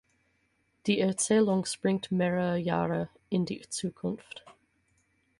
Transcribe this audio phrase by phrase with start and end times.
[0.87, 4.43] Die Erzählung springt mehrere Jahre in die Zukunft.